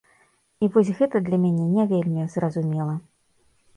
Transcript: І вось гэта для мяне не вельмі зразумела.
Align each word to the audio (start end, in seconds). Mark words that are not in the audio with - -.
І 0.63 0.69
вось 0.77 0.87
гэта 1.01 1.21
для 1.29 1.39
мяне 1.45 1.65
не 1.75 1.85
вельмі 1.93 2.25
зразумела. 2.37 2.95